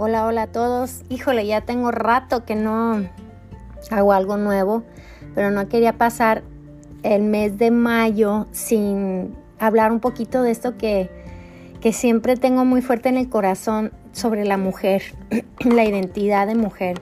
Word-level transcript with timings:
Hola, 0.00 0.26
hola 0.26 0.42
a 0.42 0.46
todos. 0.46 1.02
Híjole, 1.08 1.44
ya 1.44 1.62
tengo 1.62 1.90
rato 1.90 2.44
que 2.44 2.54
no 2.54 3.02
hago 3.90 4.12
algo 4.12 4.36
nuevo, 4.36 4.84
pero 5.34 5.50
no 5.50 5.68
quería 5.68 5.94
pasar 5.94 6.44
el 7.02 7.24
mes 7.24 7.58
de 7.58 7.72
mayo 7.72 8.46
sin 8.52 9.34
hablar 9.58 9.90
un 9.90 9.98
poquito 9.98 10.44
de 10.44 10.52
esto 10.52 10.76
que, 10.76 11.10
que 11.80 11.92
siempre 11.92 12.36
tengo 12.36 12.64
muy 12.64 12.80
fuerte 12.80 13.08
en 13.08 13.16
el 13.16 13.28
corazón 13.28 13.90
sobre 14.12 14.44
la 14.44 14.56
mujer, 14.56 15.02
la 15.64 15.84
identidad 15.84 16.46
de 16.46 16.54
mujer. 16.54 17.00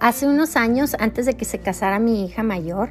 Hace 0.00 0.28
unos 0.28 0.56
años, 0.56 0.94
antes 1.00 1.24
de 1.24 1.32
que 1.32 1.46
se 1.46 1.60
casara 1.60 1.98
mi 1.98 2.26
hija 2.26 2.42
mayor, 2.42 2.90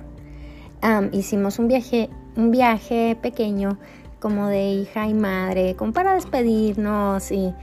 hicimos 1.12 1.60
un 1.60 1.68
viaje, 1.68 2.10
un 2.36 2.50
viaje 2.50 3.20
pequeño 3.22 3.78
como 4.20 4.48
de 4.48 4.70
hija 4.70 5.06
y 5.06 5.14
madre, 5.14 5.76
como 5.76 5.94
para 5.94 6.16
despedirnos 6.16 7.32
y 7.32 7.54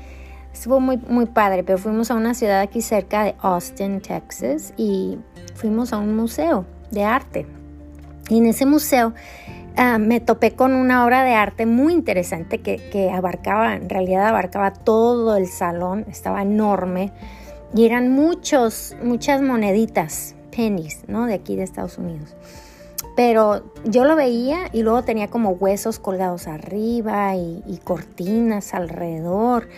Estuvo 0.53 0.81
muy, 0.81 0.97
muy 0.97 1.27
padre, 1.27 1.63
pero 1.63 1.79
fuimos 1.79 2.11
a 2.11 2.15
una 2.15 2.35
ciudad 2.35 2.61
aquí 2.61 2.83
cerca 2.83 3.25
de 3.25 3.35
Austin, 3.41 4.01
Texas, 4.01 4.75
y 4.77 5.19
fuimos 5.55 5.93
a 5.93 5.99
un 5.99 6.17
museo 6.17 6.67
de 6.91 7.05
arte. 7.05 7.47
Y 8.29 8.39
en 8.39 8.47
ese 8.47 8.67
museo 8.67 9.15
ah, 9.77 9.99
me 9.99 10.21
topé 10.21 10.53
con 10.53 10.73
una 10.73 11.05
obra 11.05 11.23
de 11.23 11.35
arte 11.35 11.67
muy 11.67 11.93
interesante 11.93 12.59
que, 12.59 12.77
que, 12.91 13.11
abarcaba, 13.11 13.75
en 13.75 13.89
realidad 13.89 14.27
abarcaba 14.27 14.73
todo 14.73 15.37
el 15.37 15.47
salón, 15.47 16.05
estaba 16.09 16.43
enorme, 16.43 17.13
y 17.75 17.87
eran 17.87 18.13
muchos, 18.13 18.97
muchas 19.03 19.43
moneditas, 19.43 20.35
pennies, 20.55 21.05
¿no? 21.07 21.27
De 21.27 21.35
aquí 21.35 21.57
de 21.57 21.63
Estados 21.63 21.99
Unidos. 21.99 22.35
Pero 23.17 23.63
yo 23.85 24.05
lo 24.05 24.17
veía 24.17 24.69
y 24.73 24.83
luego 24.83 25.03
tenía 25.03 25.29
como 25.29 25.51
huesos 25.51 25.99
colgados 25.99 26.47
arriba 26.47 27.37
y, 27.37 27.63
y 27.67 27.79
cortinas 27.79 28.75
alrededor. 28.75 29.69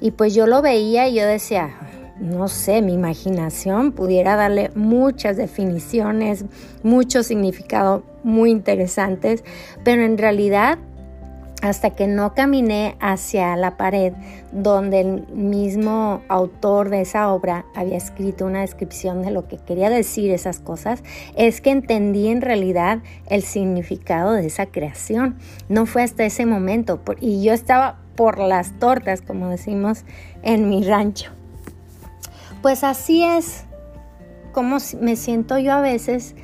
Y 0.00 0.12
pues 0.12 0.34
yo 0.34 0.46
lo 0.46 0.62
veía 0.62 1.08
y 1.08 1.14
yo 1.14 1.26
decía, 1.26 1.70
no 2.18 2.48
sé, 2.48 2.82
mi 2.82 2.92
imaginación 2.92 3.92
pudiera 3.92 4.36
darle 4.36 4.70
muchas 4.74 5.36
definiciones, 5.36 6.44
mucho 6.82 7.22
significado 7.22 8.02
muy 8.22 8.50
interesantes, 8.50 9.42
pero 9.84 10.02
en 10.02 10.18
realidad 10.18 10.78
hasta 11.62 11.90
que 11.90 12.06
no 12.06 12.34
caminé 12.34 12.96
hacia 13.00 13.56
la 13.56 13.76
pared 13.76 14.14
donde 14.52 15.00
el 15.00 15.26
mismo 15.28 16.22
autor 16.28 16.88
de 16.88 17.02
esa 17.02 17.32
obra 17.32 17.66
había 17.74 17.96
escrito 17.96 18.46
una 18.46 18.62
descripción 18.62 19.22
de 19.22 19.30
lo 19.30 19.46
que 19.46 19.58
quería 19.58 19.90
decir 19.90 20.30
esas 20.30 20.58
cosas, 20.58 21.02
es 21.36 21.60
que 21.60 21.70
entendí 21.70 22.28
en 22.28 22.40
realidad 22.40 23.00
el 23.28 23.42
significado 23.42 24.32
de 24.32 24.46
esa 24.46 24.66
creación. 24.66 25.36
No 25.68 25.86
fue 25.86 26.02
hasta 26.02 26.24
ese 26.24 26.46
momento 26.46 27.00
y 27.20 27.42
yo 27.42 27.52
estaba 27.52 27.98
por 28.20 28.38
las 28.38 28.78
tortas, 28.78 29.22
como 29.22 29.48
decimos 29.48 30.04
en 30.42 30.68
mi 30.68 30.84
rancho. 30.84 31.30
Pues 32.60 32.84
así 32.84 33.24
es 33.24 33.64
como 34.52 34.76
me 35.00 35.16
siento 35.16 35.56
yo 35.58 35.72
a 35.72 35.80
veces 35.80 36.34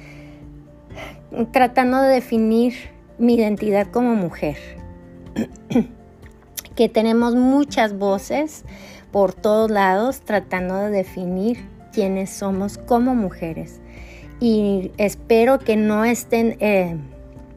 tratando 1.52 2.00
de 2.00 2.14
definir 2.14 2.72
mi 3.18 3.34
identidad 3.34 3.88
como 3.88 4.14
mujer. 4.14 4.56
que 6.76 6.88
tenemos 6.88 7.34
muchas 7.34 7.98
voces 7.98 8.64
por 9.12 9.34
todos 9.34 9.70
lados 9.70 10.22
tratando 10.22 10.78
de 10.78 10.88
definir 10.90 11.58
quiénes 11.92 12.30
somos 12.30 12.78
como 12.78 13.14
mujeres. 13.14 13.82
Y 14.40 14.92
espero 14.96 15.58
que 15.58 15.76
no 15.76 16.06
estén 16.06 16.56
eh, 16.60 16.96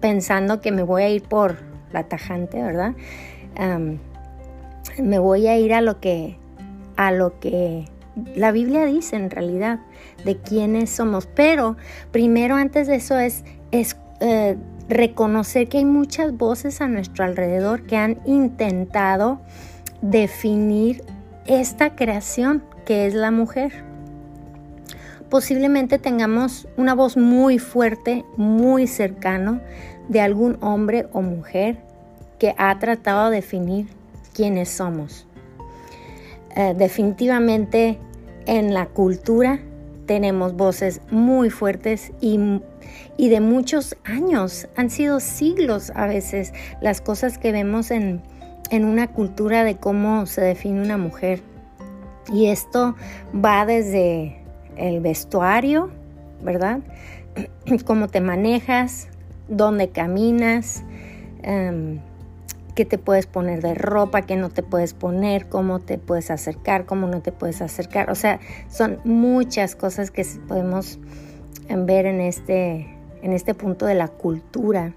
pensando 0.01 0.59
que 0.59 0.73
me 0.73 0.83
voy 0.83 1.03
a 1.03 1.09
ir 1.09 1.23
por 1.23 1.55
la 1.93 2.03
tajante, 2.03 2.61
¿verdad? 2.61 2.95
Me 5.01 5.19
voy 5.19 5.47
a 5.47 5.57
ir 5.57 5.73
a 5.73 5.81
lo 5.81 5.99
que, 5.99 6.37
a 6.95 7.11
lo 7.11 7.39
que 7.39 7.85
la 8.35 8.51
Biblia 8.51 8.85
dice 8.85 9.15
en 9.15 9.29
realidad 9.29 9.79
de 10.25 10.37
quiénes 10.37 10.89
somos. 10.89 11.27
Pero 11.27 11.77
primero 12.11 12.55
antes 12.55 12.87
de 12.87 12.95
eso 12.95 13.17
es, 13.17 13.43
es 13.71 13.97
eh, 14.19 14.57
reconocer 14.87 15.69
que 15.69 15.77
hay 15.77 15.85
muchas 15.85 16.35
voces 16.35 16.81
a 16.81 16.87
nuestro 16.87 17.23
alrededor 17.23 17.83
que 17.83 17.97
han 17.97 18.19
intentado 18.25 19.39
definir 20.01 21.03
esta 21.45 21.95
creación 21.95 22.63
que 22.85 23.05
es 23.05 23.13
la 23.13 23.31
mujer. 23.31 23.71
Posiblemente 25.29 25.99
tengamos 25.99 26.67
una 26.75 26.95
voz 26.95 27.15
muy 27.15 27.59
fuerte, 27.59 28.25
muy 28.35 28.87
cercano 28.87 29.61
de 30.07 30.21
algún 30.21 30.57
hombre 30.61 31.07
o 31.13 31.21
mujer 31.21 31.77
que 32.39 32.55
ha 32.57 32.79
tratado 32.79 33.29
de 33.29 33.37
definir 33.37 33.98
quiénes 34.39 34.69
somos. 34.69 35.27
Eh, 36.55 36.73
definitivamente 36.77 37.99
en 38.45 38.73
la 38.73 38.85
cultura 38.85 39.59
tenemos 40.05 40.55
voces 40.55 41.01
muy 41.11 41.49
fuertes 41.49 42.13
y, 42.21 42.39
y, 43.17 43.27
de 43.27 43.41
muchos 43.41 43.97
años, 44.05 44.69
han 44.77 44.89
sido 44.89 45.19
siglos 45.19 45.91
a 45.93 46.07
veces 46.07 46.53
las 46.79 47.01
cosas 47.01 47.37
que 47.37 47.51
vemos 47.51 47.91
en, 47.91 48.21
en 48.71 48.85
una 48.85 49.07
cultura 49.07 49.65
de 49.65 49.75
cómo 49.75 50.25
se 50.25 50.39
define 50.39 50.81
una 50.81 50.97
mujer. 50.97 51.41
Y 52.31 52.45
esto 52.45 52.95
va 53.35 53.65
desde 53.65 54.41
el 54.77 55.01
vestuario, 55.01 55.91
¿verdad? 56.41 56.79
Cómo 57.85 58.07
te 58.07 58.21
manejas, 58.21 59.09
dónde 59.49 59.89
caminas, 59.89 60.83
em, 61.43 61.99
qué 62.79 62.85
te 62.85 62.97
puedes 62.97 63.27
poner 63.27 63.61
de 63.61 63.73
ropa, 63.73 64.21
qué 64.21 64.37
no 64.37 64.47
te 64.47 64.63
puedes 64.63 64.93
poner, 64.93 65.49
cómo 65.49 65.79
te 65.79 65.97
puedes 65.97 66.31
acercar, 66.31 66.85
cómo 66.85 67.07
no 67.07 67.21
te 67.21 67.33
puedes 67.33 67.61
acercar. 67.61 68.09
O 68.09 68.15
sea, 68.15 68.39
son 68.69 69.01
muchas 69.03 69.75
cosas 69.75 70.11
que 70.11 70.25
podemos 70.47 70.97
ver 71.67 72.05
en 72.05 72.21
este, 72.21 72.87
en 73.21 73.33
este 73.33 73.53
punto 73.53 73.85
de 73.85 73.95
la 73.95 74.07
cultura. 74.07 74.93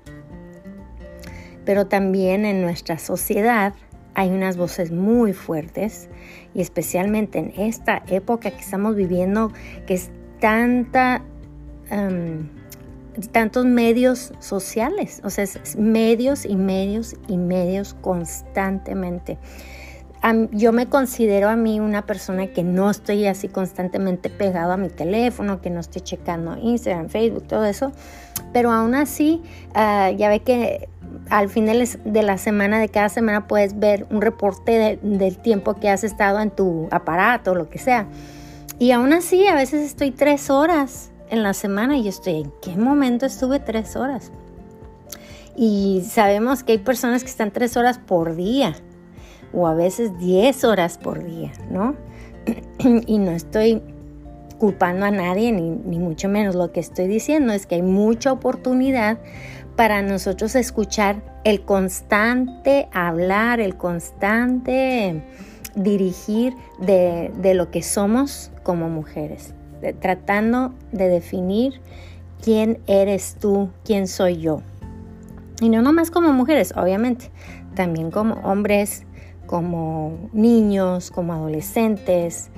Pero 1.65 1.89
también 1.89 2.45
en 2.45 2.63
nuestra 2.63 3.01
sociedad 3.01 3.75
hay 4.15 4.31
unas 4.31 4.57
voces 4.57 4.93
muy 4.93 5.33
fuertes 5.33 6.09
y 6.55 6.61
especialmente 6.61 7.41
en 7.41 7.53
esta 7.57 8.05
época 8.07 8.53
que 8.53 8.61
estamos 8.61 8.95
viviendo, 8.95 9.51
que 9.89 9.95
es 9.95 10.13
tanta... 10.39 11.25
Em, 11.91 12.62
tantos 13.31 13.67
medios 13.67 14.33
sociales, 14.41 15.21
o 15.25 15.31
sea, 15.31 15.45
medios 15.77 16.45
y 16.45 16.57
medios 16.57 17.15
y 17.29 17.37
medios 17.37 17.95
constantemente. 18.01 19.39
Yo 20.53 20.73
me 20.73 20.87
considero 20.87 21.49
a 21.49 21.57
mí 21.57 21.81
una 21.81 22.07
persona 22.07 22.47
que 22.47 22.63
no 22.63 22.91
estoy 22.91 23.27
así 23.27 23.49
constantemente 23.49 24.31
pegado 24.31 24.73
a 24.73 24.77
mi 24.77 24.89
teléfono, 24.89 25.61
que 25.61 25.69
no 25.69 25.81
estoy 25.81 26.03
checando 26.03 26.57
Instagram, 26.57 27.09
Facebook, 27.09 27.49
todo 27.49 27.65
eso, 27.65 27.91
pero 28.53 28.71
aún 28.71 28.95
así, 28.95 29.43
ah, 29.75 30.13
ya 30.17 30.29
ve 30.29 30.41
que 30.41 30.89
al 31.29 31.49
fin 31.49 31.67
de, 31.67 32.23
la 32.23 32.39
semana, 32.39 32.79
de 32.79 32.89
cada 32.89 33.09
semana, 33.09 33.49
puedes 33.49 33.79
ver 33.79 34.07
un 34.11 34.21
reporte 34.21 34.99
del 35.03 35.39
tiempo 35.39 35.75
que 35.75 35.89
has 35.89 36.05
estado 36.05 36.41
en 36.41 36.51
tu 36.51 36.89
aparato, 36.91 37.55
lo 37.55 37.69
que 37.69 37.79
sea. 37.79 38.07
Y 38.79 38.93
aún 38.93 39.13
así, 39.13 39.47
a 39.47 39.55
veces 39.55 39.85
estoy 39.85 40.11
tres 40.11 40.51
horas 40.51 41.12
en 41.33 41.43
la 41.43 41.55
semana 41.55 41.97
y 41.97 42.05
yo 42.05 42.11
estoy, 42.11 42.43
¿en 42.43 42.53
qué 42.61 42.77
momento 42.77 43.25
estuve 43.25 43.59
tres 43.59 43.97
horas? 43.97 44.31
Y 45.57 46.03
sabemos 46.07 46.63
que 46.63 46.73
hay 46.73 46.79
personas 46.79 47.25
que 47.25 47.31
están 47.31 47.51
tres 47.51 47.77
horas 47.77 47.99
por 47.99 48.37
día 48.37 48.75
o 49.53 49.67
a 49.67 49.75
veces 49.75 50.17
diez 50.19 50.63
horas 50.63 50.99
por 50.99 51.25
día, 51.25 51.53
¿no? 51.71 51.97
y 53.07 53.19
no 53.19 53.31
estoy 53.31 53.83
culpando 54.59 55.07
a 55.07 55.11
nadie, 55.11 55.53
ni, 55.53 55.71
ni, 55.71 55.99
mucho 55.99 56.29
menos. 56.29 56.55
Lo 56.55 56.71
que 56.71 56.81
estoy 56.81 57.07
diciendo 57.07 57.55
es 57.55 57.67
que 57.67 57.77
hay 57.77 57.83
mucha 57.83 58.31
oportunidad 58.31 59.19
para 59.75 60.03
nosotros 60.03 60.55
escuchar 60.55 61.23
el 61.45 61.65
constante 61.65 62.89
hablar, 62.93 63.59
el 63.61 63.77
constante 63.77 65.23
dirigir 65.75 66.55
de, 66.79 67.33
de 67.39 67.55
lo 67.55 67.71
que 67.71 67.83
somos 67.83 68.51
como 68.63 68.91
mujeres 68.91 69.55
tratando 70.01 70.73
de 70.93 71.09
definir 71.09 71.81
quién 72.43 72.81
eres 72.87 73.37
tú, 73.41 73.71
quién 73.85 74.07
soy 74.09 74.39
yo. 74.39 74.63
Y 75.61 75.69
no 75.69 75.83
nomás 75.83 76.11
como 76.11 76.33
mujeres, 76.33 76.73
obviamente, 76.77 77.31
también 77.75 78.11
como 78.11 78.35
hombres, 78.43 79.05
como 79.47 80.31
niños, 80.33 81.11
como 81.11 81.33
adolescentes. 81.33 82.51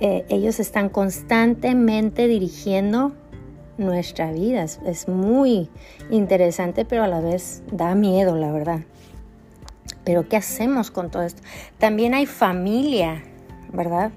Eh, 0.00 0.24
ellos 0.28 0.60
están 0.60 0.88
constantemente 0.88 2.28
dirigiendo 2.28 3.12
nuestra 3.78 4.32
vida. 4.32 4.64
es 4.64 5.08
muy 5.08 5.70
interesante, 6.10 6.84
pero 6.84 7.04
a 7.04 7.08
la 7.08 7.20
vez 7.20 7.62
da 7.70 7.94
miedo, 7.94 8.36
la 8.36 8.52
verdad. 8.52 8.80
Pero 10.04 10.28
¿qué 10.28 10.36
hacemos 10.36 10.90
con 10.90 11.10
todo 11.10 11.22
esto? 11.22 11.42
También 11.78 12.14
hay 12.14 12.26
familia, 12.26 13.22
¿verdad? 13.72 14.10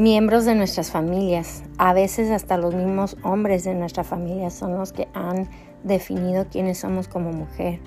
Miembros 0.00 0.46
de 0.46 0.54
nuestras 0.54 0.90
familias, 0.90 1.62
a 1.76 1.92
veces 1.92 2.30
hasta 2.30 2.56
los 2.56 2.74
mismos 2.74 3.18
hombres 3.22 3.64
de 3.64 3.74
nuestra 3.74 4.02
familia 4.02 4.48
son 4.48 4.78
los 4.78 4.92
que 4.92 5.08
han 5.12 5.46
definido 5.84 6.46
quiénes 6.50 6.78
somos 6.78 7.06
como 7.06 7.32
mujer. 7.32 7.80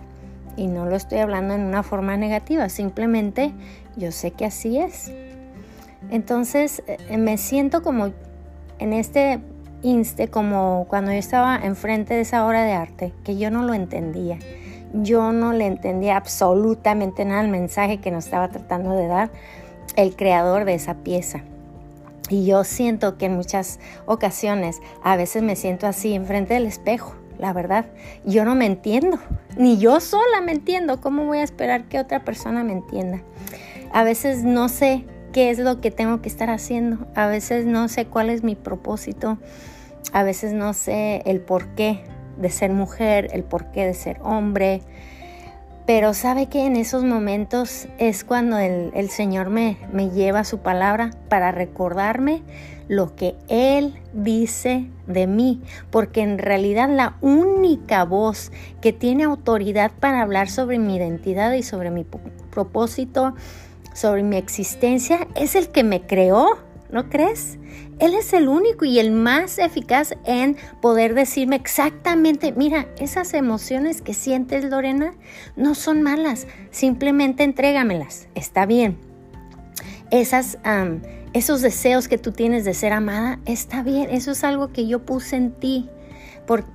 Y 0.56 0.68
no 0.68 0.86
lo 0.86 0.96
estoy 0.96 1.18
hablando 1.18 1.56
en 1.56 1.62
una 1.62 1.82
forma 1.82 2.16
negativa, 2.16 2.70
simplemente 2.70 3.52
yo 3.98 4.12
sé 4.12 4.30
que 4.30 4.46
así 4.46 4.78
es. 4.78 5.12
Entonces 6.12 6.84
eh, 6.86 7.18
me 7.18 7.38
siento 7.38 7.82
como 7.82 8.12
en 8.78 8.94
este 8.94 9.40
inste, 9.82 10.28
como 10.28 10.86
cuando 10.88 11.12
yo 11.12 11.18
estaba 11.18 11.56
enfrente 11.56 12.14
de 12.14 12.22
esa 12.22 12.46
obra 12.46 12.64
de 12.64 12.74
arte, 12.74 13.12
que 13.24 13.38
yo 13.38 13.50
no 13.50 13.64
lo 13.64 13.74
entendía. 13.74 14.38
Yo 14.94 15.32
no 15.32 15.52
le 15.52 15.66
entendía 15.66 16.18
absolutamente 16.18 17.26
nada 17.26 17.40
al 17.40 17.48
mensaje 17.48 17.98
que 17.98 18.12
nos 18.12 18.26
estaba 18.26 18.50
tratando 18.50 18.92
de 18.96 19.08
dar 19.08 19.32
el 19.96 20.16
creador 20.16 20.66
de 20.66 20.76
esa 20.76 20.94
pieza. 20.94 21.44
Y 22.30 22.46
yo 22.46 22.64
siento 22.64 23.18
que 23.18 23.26
en 23.26 23.36
muchas 23.36 23.80
ocasiones, 24.06 24.82
a 25.04 25.16
veces 25.18 25.44
me 25.44 25.56
siento 25.56 25.88
así 25.88 26.14
enfrente 26.14 26.54
del 26.54 26.66
espejo, 26.66 27.16
la 27.38 27.52
verdad. 27.54 27.86
Yo 28.26 28.46
no 28.46 28.56
me 28.56 28.66
entiendo, 28.66 29.20
ni 29.58 29.78
yo 29.78 30.00
sola 30.00 30.42
me 30.42 30.54
entiendo. 30.54 31.02
¿Cómo 31.02 31.26
voy 31.26 31.40
a 31.40 31.44
esperar 31.44 31.86
que 31.90 32.00
otra 32.00 32.24
persona 32.24 32.64
me 32.64 32.74
entienda? 32.74 33.22
A 33.92 34.04
veces 34.04 34.44
no 34.44 34.70
sé 34.70 35.06
qué 35.34 35.50
es 35.50 35.60
lo 35.60 35.82
que 35.82 35.92
tengo 35.92 36.22
que 36.22 36.30
estar 36.30 36.50
haciendo. 36.50 37.06
A 37.16 37.28
veces 37.28 37.66
no 37.66 37.90
sé 37.90 38.06
cuál 38.06 38.30
es 38.30 38.44
mi 38.44 38.56
propósito. 38.56 39.38
A 40.14 40.24
veces 40.24 40.54
no 40.54 40.74
sé 40.74 41.24
el 41.26 41.42
porqué 41.42 42.04
de 42.38 42.50
ser 42.50 42.72
mujer, 42.72 43.28
el 43.34 43.44
porqué 43.44 43.86
de 43.86 43.94
ser 43.94 44.20
hombre. 44.22 44.82
Pero 45.86 46.14
sabe 46.14 46.48
que 46.48 46.66
en 46.66 46.78
esos 46.78 47.04
momentos 47.04 47.88
es 47.98 48.24
cuando 48.24 48.58
el, 48.58 49.10
Señor 49.10 49.50
me, 49.50 49.78
me 49.92 50.10
lleva 50.10 50.46
su 50.46 50.60
palabra 50.60 51.12
para 51.28 51.52
recordarme 51.52 52.42
lo 52.88 53.16
que 53.16 53.36
Él 53.50 54.00
dice 54.14 54.90
de 55.08 55.28
mí, 55.28 55.62
porque 55.90 56.22
en 56.22 56.38
realidad 56.38 56.90
la 56.90 57.18
única 57.20 58.06
voz 58.06 58.52
que 58.82 58.94
tiene 58.94 59.24
autoridad 59.24 59.92
para 60.00 60.22
hablar 60.22 60.50
sobre 60.50 60.80
mi 60.80 60.96
identidad 60.96 61.52
y 61.54 61.64
sobre 61.64 61.92
mi 61.92 62.06
propósito, 62.50 63.36
sobre 63.94 64.24
mi 64.24 64.38
existencia, 64.38 65.28
es 65.36 65.56
el 65.56 65.70
que 65.70 65.84
me 65.84 66.02
creó, 66.02 66.60
¿no 66.94 67.10
crees? 67.10 67.58
Él 68.00 68.14
es 68.14 68.32
el 68.34 68.48
único 68.48 68.86
y 68.86 69.00
el 69.00 69.12
más 69.12 69.58
eficaz 69.58 70.14
en 70.26 70.56
poder 70.80 71.16
decirme 71.16 71.56
exactamente, 71.56 72.54
mira, 72.56 72.88
esas 73.00 73.34
emociones 73.34 74.02
que 74.02 74.14
sientes, 74.14 74.64
Lorena, 74.66 75.16
no 75.56 75.74
son 75.74 76.04
malas, 76.04 76.48
simplemente 76.70 77.44
entrégamelas, 77.44 78.28
está 78.36 78.68
bien. 78.68 78.98
Esas, 80.12 80.60
esos 81.34 81.62
deseos 81.62 82.08
que 82.08 82.20
tú 82.20 82.32
tienes 82.32 82.64
de 82.64 82.76
ser 82.76 82.94
amada, 82.94 83.40
está 83.46 83.82
bien, 83.82 84.12
eso 84.12 84.32
es 84.32 84.44
algo 84.44 84.72
que 84.72 84.88
yo 84.88 85.04
puse 85.04 85.36
en 85.36 85.52
ti, 85.52 85.90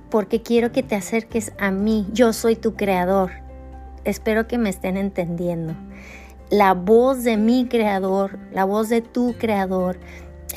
porque 0.09 0.41
quiero 0.41 0.73
que 0.73 0.83
te 0.83 0.95
acerques 0.95 1.53
a 1.59 1.71
mí, 1.71 2.07
yo 2.11 2.33
soy 2.33 2.57
tu 2.57 2.75
creador. 2.75 3.31
Espero 4.03 4.47
que 4.47 4.57
me 4.57 4.69
estén 4.69 4.97
entendiendo. 4.97 5.75
La 6.51 6.73
voz 6.73 7.23
de 7.23 7.37
mi 7.37 7.67
creador, 7.67 8.39
la 8.51 8.65
voz 8.65 8.89
de 8.89 9.01
tu 9.01 9.35
creador, 9.37 9.99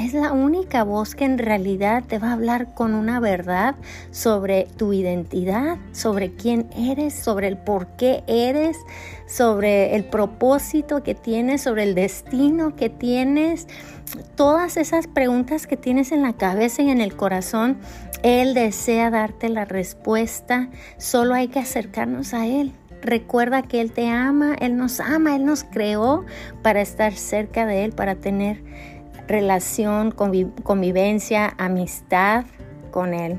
es 0.01 0.15
la 0.15 0.33
única 0.33 0.85
voz 0.85 1.15
que 1.15 1.27
en 1.27 1.37
realidad 1.37 2.03
te 2.09 2.19
va 2.19 2.31
a 2.31 2.33
hablar 2.33 2.73
con 2.73 2.95
una 2.95 3.21
verdad 3.21 3.75
sobre 4.11 4.69
tu 4.79 4.95
identidad, 4.95 5.77
sobre 5.93 6.35
quién 6.35 6.71
eres, 6.75 7.13
sobre 7.13 7.49
el 7.49 7.59
por 7.59 7.89
qué 7.99 8.25
eres, 8.27 8.79
sobre 9.27 9.95
el 9.95 10.07
propósito 10.07 11.03
que 11.03 11.15
tienes, 11.15 11.61
sobre 11.61 11.83
el 11.83 11.95
destino 11.95 12.75
que 12.75 12.89
tienes. 12.89 13.69
Todas 14.35 14.79
esas 14.79 15.07
preguntas 15.07 15.67
que 15.67 15.77
tienes 15.77 16.11
en 16.11 16.23
la 16.23 16.33
cabeza 16.33 16.81
y 16.81 16.89
en 16.89 17.03
el 17.03 17.15
corazón, 17.17 17.77
Él 18.23 18.55
desea 18.55 19.11
darte 19.11 19.51
la 19.51 19.67
respuesta. 19.67 20.71
Solo 20.97 21.35
hay 21.35 21.49
que 21.49 21.59
acercarnos 21.59 22.33
a 22.33 22.47
Él. 22.47 22.73
Recuerda 23.03 23.63
que 23.63 23.81
Él 23.81 23.93
te 23.93 24.09
ama, 24.09 24.55
Él 24.61 24.77
nos 24.77 25.01
ama, 25.01 25.37
Él 25.37 25.45
nos 25.45 25.65
creó 25.65 26.25
para 26.63 26.81
estar 26.81 27.13
cerca 27.13 27.67
de 27.67 27.85
Él, 27.85 27.93
para 27.93 28.15
tener 28.15 28.63
relación, 29.27 30.13
convivencia, 30.13 31.53
amistad 31.59 32.45
con 32.91 33.13
Él. 33.13 33.39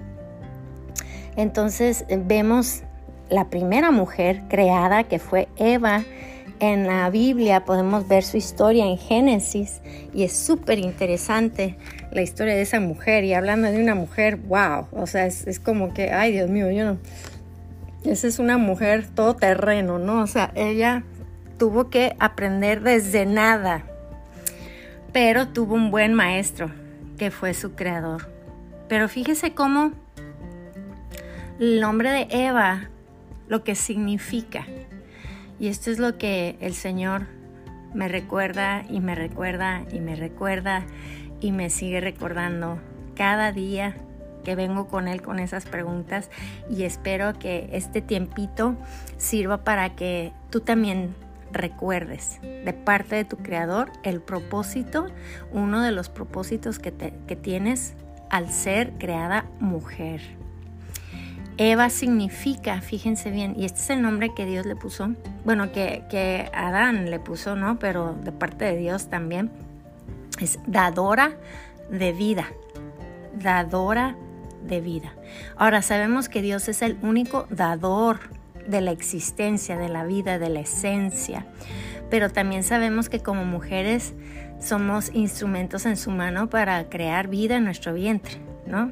Entonces 1.35 2.05
vemos 2.09 2.83
la 3.29 3.49
primera 3.49 3.91
mujer 3.91 4.43
creada 4.49 5.05
que 5.05 5.19
fue 5.19 5.47
Eva. 5.57 6.03
En 6.59 6.87
la 6.87 7.09
Biblia 7.09 7.65
podemos 7.65 8.07
ver 8.07 8.23
su 8.23 8.37
historia 8.37 8.85
en 8.85 8.97
Génesis 8.97 9.81
y 10.13 10.23
es 10.23 10.33
súper 10.33 10.79
interesante 10.79 11.75
la 12.11 12.21
historia 12.21 12.53
de 12.53 12.61
esa 12.61 12.79
mujer. 12.79 13.23
Y 13.23 13.33
hablando 13.33 13.69
de 13.69 13.81
una 13.81 13.95
mujer, 13.95 14.37
wow, 14.37 14.87
o 14.91 15.07
sea, 15.07 15.25
es, 15.25 15.59
como 15.59 15.93
que, 15.93 16.11
ay 16.11 16.31
Dios 16.31 16.49
mío, 16.49 16.69
yo 16.71 16.85
no. 16.85 16.97
Esa 18.05 18.27
es 18.27 18.39
una 18.39 18.57
mujer 18.57 19.07
todoterreno, 19.07 19.97
¿no? 19.97 20.21
O 20.21 20.27
sea, 20.27 20.51
ella 20.55 21.03
tuvo 21.57 21.89
que 21.89 22.15
aprender 22.19 22.81
desde 22.81 23.25
nada, 23.25 23.83
pero 25.13 25.47
tuvo 25.47 25.75
un 25.75 25.89
buen 25.89 26.13
maestro 26.13 26.69
que 27.17 27.31
fue 27.31 27.53
su 27.53 27.75
creador. 27.75 28.27
Pero 28.89 29.07
fíjese 29.07 29.53
cómo 29.53 29.91
el 31.59 31.79
nombre 31.79 32.11
de 32.11 32.27
Eva, 32.29 32.89
lo 33.47 33.63
que 33.63 33.75
significa. 33.75 34.65
Y 35.59 35.67
esto 35.67 35.89
es 35.89 35.99
lo 35.99 36.17
que 36.17 36.57
el 36.59 36.73
Señor 36.73 37.27
me 37.93 38.09
recuerda 38.09 38.83
y 38.89 38.99
me 38.99 39.15
recuerda 39.15 39.83
y 39.91 39.99
me 39.99 40.15
recuerda 40.15 40.83
y 41.39 41.51
me 41.51 41.69
sigue 41.69 42.01
recordando 42.01 42.79
cada 43.15 43.51
día 43.51 43.95
que 44.43 44.55
vengo 44.55 44.87
con 44.87 45.07
Él 45.07 45.21
con 45.21 45.39
esas 45.39 45.65
preguntas 45.65 46.29
y 46.69 46.83
espero 46.83 47.33
que 47.39 47.69
este 47.73 48.01
tiempito 48.01 48.75
sirva 49.17 49.63
para 49.63 49.95
que 49.95 50.33
tú 50.49 50.59
también 50.59 51.15
recuerdes 51.53 52.39
de 52.41 52.73
parte 52.73 53.15
de 53.15 53.25
tu 53.25 53.37
creador 53.37 53.91
el 54.03 54.21
propósito, 54.21 55.07
uno 55.51 55.81
de 55.81 55.91
los 55.91 56.09
propósitos 56.09 56.79
que, 56.79 56.91
tienes 56.91 57.93
al 58.29 58.51
ser 58.51 58.93
creada 58.97 59.45
mujer. 59.59 60.21
Eva 61.57 61.91
significa, 61.91 62.81
fíjense 62.81 63.29
bien, 63.29 63.53
y 63.55 63.65
este 63.65 63.79
es 63.79 63.89
el 63.91 64.01
nombre 64.01 64.33
que 64.33 64.45
Dios 64.45 64.65
le 64.65 64.75
puso, 64.75 65.11
bueno, 65.45 65.71
que, 65.71 66.03
que 66.09 66.49
Adán 66.53 67.11
le 67.11 67.19
puso, 67.19 67.55
¿no? 67.55 67.77
Pero 67.77 68.15
de 68.23 68.31
parte 68.31 68.65
de 68.65 68.77
Dios 68.77 69.07
también, 69.09 69.51
es 70.41 70.57
dadora 70.65 71.37
de 71.91 72.11
vida, 72.11 72.47
dadora 73.35 74.15
de 74.63 74.81
vida. 74.81 75.13
Ahora 75.55 75.81
sabemos 75.81 76.29
que 76.29 76.41
Dios 76.41 76.67
es 76.67 76.81
el 76.81 76.97
único 77.01 77.47
dador 77.49 78.19
de 78.67 78.81
la 78.81 78.91
existencia, 78.91 79.77
de 79.77 79.89
la 79.89 80.05
vida, 80.05 80.39
de 80.39 80.49
la 80.49 80.61
esencia. 80.61 81.45
Pero 82.09 82.29
también 82.29 82.63
sabemos 82.63 83.09
que 83.09 83.19
como 83.19 83.45
mujeres 83.45 84.13
somos 84.59 85.11
instrumentos 85.13 85.85
en 85.85 85.97
su 85.97 86.11
mano 86.11 86.49
para 86.49 86.89
crear 86.89 87.27
vida 87.27 87.57
en 87.57 87.65
nuestro 87.65 87.93
vientre, 87.93 88.37
¿no? 88.65 88.91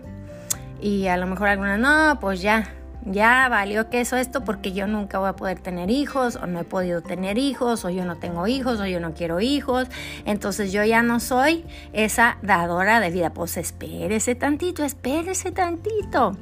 Y 0.82 1.08
a 1.08 1.18
lo 1.18 1.28
mejor 1.28 1.48
algunas, 1.50 1.80
no, 1.80 2.20
pues 2.20 2.42
ya, 2.42 2.68
ya 3.06 3.48
valió 3.50 3.90
queso 3.90 4.18
esto 4.18 4.44
porque 4.44 4.74
yo 4.74 4.88
nunca 4.88 5.20
voy 5.20 5.30
a 5.30 5.36
poder 5.36 5.60
tener 5.60 5.90
hijos 5.90 6.36
o 6.36 6.46
no 6.46 6.60
he 6.60 6.64
podido 6.64 7.02
tener 7.02 7.38
hijos 7.38 7.84
o 7.86 7.90
yo 7.90 8.06
no 8.06 8.18
tengo 8.18 8.48
hijos 8.48 8.80
o 8.80 8.86
yo 8.86 9.00
no 9.00 9.14
quiero 9.14 9.40
hijos, 9.40 9.88
entonces 10.26 10.72
yo 10.72 10.84
ya 10.84 11.02
no 11.02 11.20
soy 11.20 11.66
esa 11.94 12.38
dadora 12.42 13.00
de 13.00 13.10
vida. 13.10 13.34
Pues 13.34 13.58
espérese 13.58 14.36
tantito, 14.36 14.84
espérese 14.84 15.52
tantito 15.52 16.38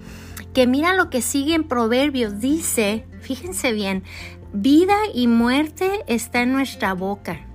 que 0.53 0.67
mira 0.67 0.93
lo 0.93 1.09
que 1.09 1.21
sigue 1.21 1.53
en 1.53 1.67
Proverbios, 1.67 2.39
dice, 2.39 3.05
fíjense 3.21 3.71
bien, 3.71 4.03
vida 4.51 4.95
y 5.13 5.27
muerte 5.27 6.03
está 6.07 6.41
en 6.41 6.53
nuestra 6.53 6.93
boca. 6.93 7.45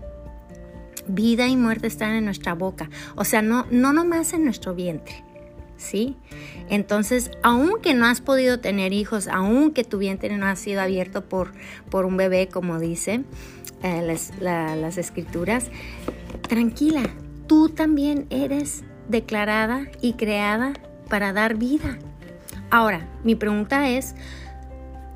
Vida 1.07 1.47
y 1.49 1.57
muerte 1.57 1.87
están 1.87 2.13
en 2.13 2.25
nuestra 2.25 2.55
boca, 2.55 2.89
o 3.15 3.25
sea, 3.25 3.43
no, 3.43 3.67
no 3.71 3.93
nomás 3.93 4.33
en 4.33 4.45
nuestro 4.45 4.75
vientre. 4.75 5.23
¿Sí? 5.77 6.17
Entonces, 6.69 7.31
aunque 7.43 7.95
no 7.95 8.07
has 8.07 8.21
podido 8.21 8.61
tener 8.61 8.93
hijos, 8.93 9.29
aunque 9.29 9.85
tu 9.85 9.99
vientre 9.99 10.37
no 10.37 10.47
ha 10.47 10.57
sido 10.57 10.81
abierto 10.81 11.25
por, 11.25 11.53
por 11.91 12.07
un 12.07 12.17
bebé, 12.17 12.49
como 12.49 12.79
dice 12.79 13.25
eh, 13.83 14.03
las, 14.03 14.33
las 14.41 14.97
escrituras, 14.97 15.67
tranquila, 16.49 17.03
tú 17.47 17.69
también 17.69 18.27
eres 18.31 18.85
declarada 19.09 19.87
y 20.01 20.15
creada 20.15 20.73
para 21.09 21.33
dar 21.33 21.57
vida. 21.57 21.99
Ahora, 22.71 23.07
mi 23.25 23.35
pregunta 23.35 23.89
es, 23.91 24.15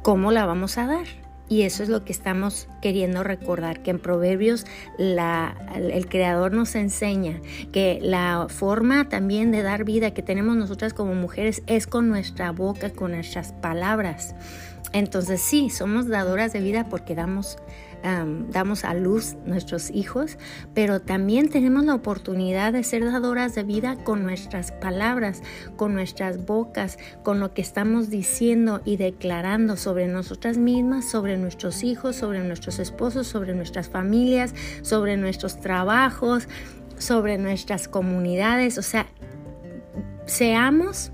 ¿cómo 0.02 0.32
la 0.32 0.46
vamos 0.46 0.78
a 0.78 0.86
dar? 0.86 1.06
Y 1.48 1.62
eso 1.62 1.82
es 1.82 1.88
lo 1.88 2.04
que 2.04 2.12
estamos 2.12 2.68
queriendo 2.82 3.24
recordar, 3.24 3.82
que 3.82 3.90
en 3.90 3.98
Proverbios 3.98 4.66
el 4.98 6.08
Creador 6.08 6.52
nos 6.52 6.74
enseña 6.74 7.40
que 7.72 7.98
la 8.02 8.46
forma 8.50 9.08
también 9.08 9.50
de 9.50 9.62
dar 9.62 9.84
vida 9.84 10.12
que 10.12 10.22
tenemos 10.22 10.56
nosotras 10.56 10.92
como 10.92 11.14
mujeres 11.14 11.62
es 11.66 11.86
con 11.86 12.08
nuestra 12.08 12.52
boca, 12.52 12.90
con 12.90 13.12
nuestras 13.12 13.52
palabras. 13.52 14.34
Entonces 14.92 15.40
sí, 15.40 15.70
somos 15.70 16.08
dadoras 16.08 16.52
de 16.52 16.60
vida 16.60 16.88
porque 16.88 17.14
damos 17.14 17.58
damos 18.50 18.84
a 18.84 18.94
luz 18.94 19.36
nuestros 19.44 19.90
hijos, 19.90 20.38
pero 20.74 21.00
también 21.00 21.48
tenemos 21.48 21.84
la 21.84 21.94
oportunidad 21.94 22.72
de 22.72 22.84
ser 22.84 23.04
dadoras 23.04 23.54
de 23.54 23.64
vida 23.64 23.96
con 24.04 24.22
nuestras 24.22 24.70
palabras, 24.72 25.42
con 25.76 25.94
nuestras 25.94 26.44
bocas, 26.46 26.98
con 27.22 27.40
lo 27.40 27.54
que 27.54 27.62
estamos 27.62 28.08
diciendo 28.08 28.80
y 28.84 28.96
declarando 28.96 29.76
sobre 29.76 30.06
nosotras 30.06 30.58
mismas, 30.58 31.06
sobre 31.06 31.36
nuestros 31.36 31.82
hijos, 31.82 32.16
sobre 32.16 32.40
nuestros 32.44 32.78
esposos, 32.78 33.26
sobre 33.26 33.54
nuestras 33.54 33.88
familias, 33.88 34.54
sobre 34.82 35.16
nuestros 35.16 35.60
trabajos, 35.60 36.48
sobre 36.98 37.36
nuestras 37.38 37.88
comunidades, 37.88 38.78
o 38.78 38.82
sea, 38.82 39.06
seamos 40.26 41.10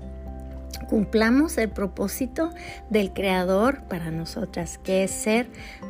cumplamos 0.87 1.57
el 1.57 1.69
propósito 1.69 2.51
del 2.89 3.13
Creador 3.13 3.83
para 3.83 4.11
nosotras, 4.11 4.77
que 4.77 5.03
es 5.03 5.11
ser 5.11 5.47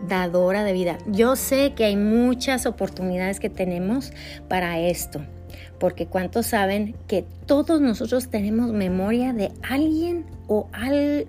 dadora 0.08 0.64
de 0.64 0.74
vida. 0.74 0.98
Yo 1.08 1.36
sé 1.36 1.74
que 1.76 1.86
hay 1.86 1.96
muchas 1.96 2.66
oportunidades 2.66 3.40
que 3.40 3.50
tenemos 3.50 4.14
para 4.48 4.80
esto, 4.80 5.22
porque 5.80 6.08
cuántos 6.08 6.48
saben 6.48 6.96
que 7.08 7.26
todos 7.46 7.82
nosotros 7.82 8.30
tenemos 8.30 8.72
memoria 8.72 9.34
de 9.34 9.52
alguien 9.62 10.26
o 10.48 10.70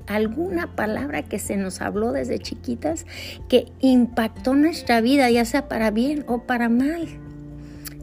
alguna 0.07 0.75
palabra 0.77 1.23
que 1.23 1.39
se 1.39 1.57
nos 1.57 1.81
habló 1.81 2.13
desde 2.13 2.39
chiquitas 2.39 3.07
que 3.49 3.67
impactó 3.81 4.55
nuestra 4.55 5.01
vida, 5.01 5.31
ya 5.31 5.45
sea 5.45 5.69
para 5.69 5.91
bien 5.91 6.25
o 6.29 6.43
para 6.43 6.69
mal. 6.69 7.26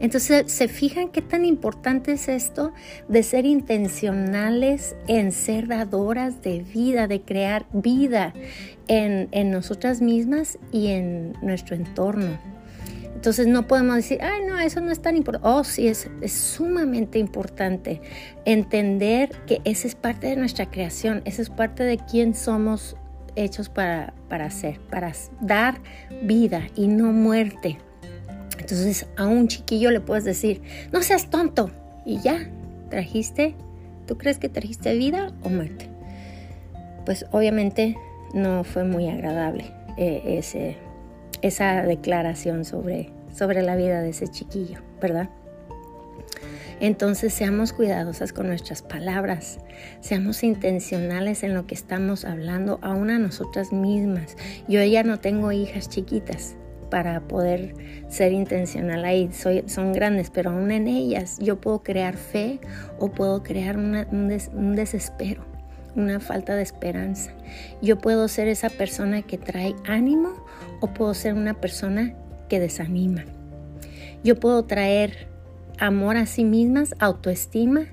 Entonces, 0.00 0.50
¿se 0.50 0.68
fijan 0.68 1.08
qué 1.08 1.22
tan 1.22 1.44
importante 1.44 2.12
es 2.12 2.28
esto 2.28 2.72
de 3.08 3.22
ser 3.22 3.46
intencionales 3.46 4.96
en 5.06 5.32
ser 5.32 5.68
dadoras 5.68 6.42
de 6.42 6.60
vida, 6.60 7.06
de 7.06 7.22
crear 7.22 7.66
vida 7.72 8.34
en, 8.88 9.50
nosotras 9.50 10.00
mismas 10.00 10.58
y 10.72 10.88
en 10.88 11.34
nuestro 11.42 11.76
entorno? 11.76 12.38
Entonces 13.14 13.46
no 13.46 13.66
podemos 13.66 13.96
decir, 13.96 14.20
ay, 14.22 14.42
no, 14.46 14.58
eso 14.58 14.80
no 14.80 14.90
es 14.90 15.00
tan 15.00 15.16
importante. 15.16 15.48
Oh, 15.48 15.64
sí, 15.64 15.88
es, 15.88 16.10
es, 16.20 16.32
sumamente 16.32 17.18
importante 17.18 18.02
entender 18.44 19.30
que 19.46 19.62
esa 19.64 19.86
es 19.86 19.94
parte 19.94 20.26
de 20.26 20.36
nuestra 20.36 20.70
creación, 20.70 21.22
esa 21.24 21.40
es 21.40 21.48
parte 21.48 21.84
de 21.84 21.96
quién 21.96 22.34
somos 22.34 22.96
hechos 23.36 23.68
para, 23.68 24.12
para 24.28 24.50
ser, 24.50 24.80
para 24.90 25.12
dar 25.40 25.80
vida 26.22 26.66
y 26.74 26.88
no 26.88 27.12
muerte. 27.12 27.78
Entonces 28.64 29.06
a 29.18 29.26
un 29.26 29.46
chiquillo 29.46 29.90
le 29.90 30.00
puedes 30.00 30.24
decir, 30.24 30.62
no 30.90 31.02
seas 31.02 31.28
tonto. 31.28 31.70
Y 32.06 32.20
ya, 32.20 32.48
trajiste, 32.88 33.54
¿tú 34.06 34.16
crees 34.16 34.38
que 34.38 34.48
trajiste 34.48 34.94
vida 34.94 35.32
o 35.42 35.50
muerte? 35.50 35.90
Pues 37.04 37.26
obviamente 37.30 37.94
no 38.32 38.64
fue 38.64 38.84
muy 38.84 39.10
agradable 39.10 39.70
eh, 39.98 40.38
ese, 40.38 40.78
esa 41.42 41.82
declaración 41.82 42.64
sobre, 42.64 43.10
sobre 43.36 43.60
la 43.60 43.76
vida 43.76 44.00
de 44.00 44.08
ese 44.08 44.28
chiquillo, 44.28 44.78
¿verdad? 44.98 45.28
Entonces 46.80 47.34
seamos 47.34 47.74
cuidadosas 47.74 48.32
con 48.32 48.46
nuestras 48.46 48.80
palabras, 48.80 49.58
seamos 50.00 50.42
intencionales 50.42 51.42
en 51.42 51.52
lo 51.52 51.66
que 51.66 51.74
estamos 51.74 52.24
hablando, 52.24 52.78
aún 52.80 53.10
a 53.10 53.18
nosotras 53.18 53.74
mismas. 53.74 54.38
Yo 54.68 54.82
ya 54.82 55.02
no 55.02 55.20
tengo 55.20 55.52
hijas 55.52 55.90
chiquitas, 55.90 56.56
para 56.94 57.22
poder 57.22 57.74
ser 58.08 58.32
intencional 58.32 59.04
ahí. 59.04 59.28
Soy, 59.32 59.64
son 59.66 59.92
grandes, 59.92 60.30
pero 60.30 60.50
aún 60.50 60.70
en 60.70 60.86
ellas 60.86 61.38
yo 61.40 61.60
puedo 61.60 61.82
crear 61.82 62.16
fe 62.16 62.60
o 63.00 63.10
puedo 63.10 63.42
crear 63.42 63.76
un, 63.76 64.76
desespero, 64.76 65.44
una 65.96 66.20
falta 66.20 66.54
de 66.54 66.62
esperanza. 66.62 67.32
Yo 67.82 67.98
puedo 67.98 68.28
ser 68.28 68.46
esa 68.46 68.70
persona 68.70 69.22
que 69.22 69.38
trae 69.38 69.74
ánimo 69.88 70.34
o 70.78 70.94
puedo 70.94 71.14
ser 71.14 71.34
una 71.34 71.54
persona 71.54 72.14
que 72.48 72.60
desanima. 72.60 73.24
Yo 74.22 74.38
puedo 74.38 74.62
traer 74.62 75.26
amor 75.80 76.16
a 76.16 76.26
sí 76.26 76.44
mismas, 76.44 76.94
autoestima, 77.00 77.86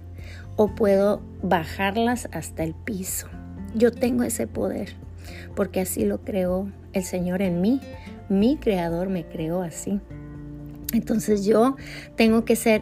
o 0.58 0.76
puedo 0.76 1.24
bajarlas 1.42 2.30
hasta 2.34 2.64
el 2.64 2.76
piso. 2.76 3.26
Yo 3.74 3.92
tengo 3.92 4.22
ese 4.22 4.46
poder 4.46 4.94
porque 5.56 5.82
así 5.82 6.06
lo 6.06 6.22
creó 6.22 6.70
el 6.94 7.04
Señor 7.04 7.42
en 7.42 7.62
mí 7.62 7.82
mi 8.32 8.56
creador 8.56 9.10
me 9.10 9.26
creó 9.26 9.62
así. 9.62 10.00
Entonces 10.94 11.46
yo 11.46 11.76
tengo 12.16 12.46
que 12.46 12.56
ser 12.56 12.82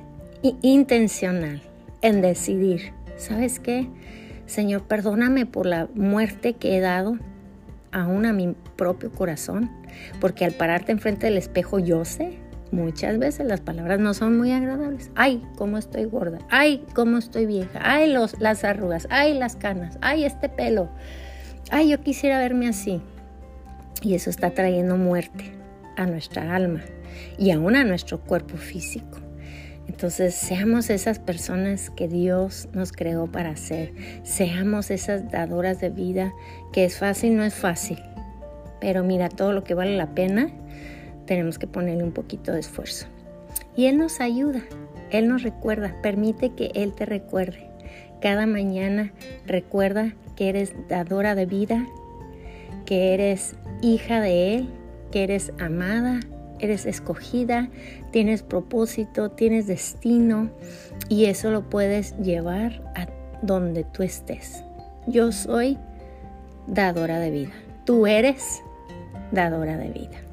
intencional 0.62 1.62
en 2.02 2.22
decidir, 2.22 2.94
¿sabes 3.18 3.60
qué? 3.60 3.90
Señor, 4.46 4.84
perdóname 4.84 5.46
por 5.46 5.66
la 5.66 5.88
muerte 5.96 6.54
que 6.54 6.78
he 6.78 6.80
dado 6.80 7.18
aún 7.92 8.26
a 8.26 8.34
mi 8.34 8.56
propio 8.78 9.12
corazón, 9.12 9.70
porque 10.22 10.46
al 10.46 10.54
pararte 10.54 10.92
enfrente 10.92 11.26
del 11.26 11.38
espejo 11.38 11.80
yo 11.80 12.06
sé, 12.06 12.38
muchas 12.72 13.18
veces 13.18 13.46
las 13.48 13.60
palabras 13.60 14.00
no 14.00 14.14
son 14.14 14.38
muy 14.38 14.52
agradables. 14.52 15.10
Ay, 15.16 15.44
cómo 15.58 15.78
estoy 15.78 16.06
gorda. 16.06 16.40
Ay, 16.50 16.86
cómo 16.94 17.18
estoy 17.18 17.48
vieja. 17.48 17.80
Ay, 17.82 18.12
los, 18.12 18.40
las 18.40 18.64
arrugas. 18.64 19.08
Ay, 19.10 19.34
las 19.34 19.56
canas. 19.56 19.98
Ay, 20.02 20.26
este 20.26 20.48
pelo. 20.48 20.90
Ay, 21.72 21.90
yo 21.90 22.02
quisiera 22.02 22.40
verme 22.40 22.68
así. 22.68 23.02
Y 24.02 24.16
eso 24.16 24.30
está 24.30 24.52
trayendo 24.52 24.98
muerte 24.98 25.52
a 25.98 26.06
nuestra 26.06 26.56
alma 26.56 26.82
y 27.38 27.52
aún 27.52 27.76
a 27.76 27.84
nuestro 27.84 28.20
cuerpo 28.22 28.58
físico. 28.58 29.20
Entonces, 29.88 30.36
seamos 30.36 30.92
esas 30.92 31.18
personas 31.18 31.90
que 31.90 32.08
Dios 32.08 32.70
nos 32.74 32.92
creó 32.92 33.26
para 33.26 33.58
ser. 33.58 33.92
Seamos 34.22 34.92
esas 34.92 35.32
dadoras 35.32 35.82
de 35.82 35.90
vida, 35.90 36.32
que 36.72 36.86
es 36.86 37.00
fácil, 37.00 37.36
no 37.36 37.44
es 37.44 37.56
fácil. 37.56 38.00
Pero 38.80 39.04
mira, 39.04 39.30
todo 39.30 39.52
lo 39.52 39.64
que 39.64 39.74
vale 39.74 39.98
la 39.98 40.14
pena, 40.14 40.52
tenemos 41.26 41.58
que 41.58 41.68
ponerle 41.68 42.04
un 42.04 42.12
poquito 42.12 42.54
de 42.54 42.60
esfuerzo. 42.60 43.08
Y 43.76 43.88
Él 43.88 43.98
nos 43.98 44.22
ayuda, 44.22 44.62
Él 45.10 45.28
nos 45.28 45.42
recuerda, 45.42 45.96
permite 46.04 46.52
que 46.54 46.72
Él 46.76 46.94
te 46.94 47.06
recuerde. 47.06 47.68
Cada 48.22 48.46
mañana 48.46 49.12
recuerda 49.48 50.14
que 50.36 50.50
eres 50.50 50.74
dadora 50.88 51.34
de 51.34 51.46
vida, 51.48 51.88
que 52.86 53.14
eres 53.14 53.56
hija 53.82 54.22
de 54.22 54.56
Él, 54.56 54.70
que 55.12 55.24
eres 55.24 55.54
amada, 55.60 56.20
eres 56.60 56.86
escogida, 56.86 57.70
tienes 58.12 58.44
propósito, 58.44 59.32
tienes 59.32 59.68
destino 59.68 60.50
y 61.08 61.26
eso 61.26 61.52
lo 61.52 61.70
puedes 61.70 62.18
llevar 62.18 62.82
a 62.96 63.08
donde 63.42 63.84
tú 63.84 64.04
estés. 64.04 64.64
Yo 65.08 65.32
soy 65.32 65.78
dadora 66.68 67.20
de 67.20 67.32
vida. 67.32 67.54
Tú 67.86 68.06
eres 68.06 68.62
dadora 69.32 69.78
de 69.78 69.90
vida. 69.90 70.29